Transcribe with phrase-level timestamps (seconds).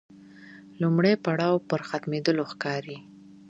[0.81, 2.97] لومړی پړاو پر ختمېدلو ښکاري.